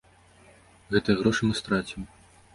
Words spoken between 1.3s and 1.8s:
мы